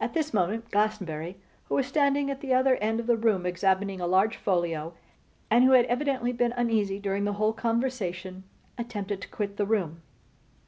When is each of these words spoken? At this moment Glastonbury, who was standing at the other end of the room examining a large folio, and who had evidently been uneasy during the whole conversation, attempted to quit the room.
At 0.00 0.14
this 0.14 0.32
moment 0.32 0.70
Glastonbury, 0.70 1.36
who 1.64 1.74
was 1.74 1.88
standing 1.88 2.30
at 2.30 2.40
the 2.40 2.54
other 2.54 2.76
end 2.76 3.00
of 3.00 3.08
the 3.08 3.16
room 3.16 3.44
examining 3.44 4.00
a 4.00 4.06
large 4.06 4.36
folio, 4.36 4.94
and 5.50 5.64
who 5.64 5.72
had 5.72 5.86
evidently 5.86 6.30
been 6.30 6.52
uneasy 6.56 7.00
during 7.00 7.24
the 7.24 7.32
whole 7.32 7.52
conversation, 7.52 8.44
attempted 8.78 9.20
to 9.22 9.28
quit 9.28 9.56
the 9.56 9.66
room. 9.66 10.00